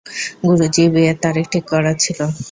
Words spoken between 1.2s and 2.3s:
তারিখ ঠিক করার ছিল।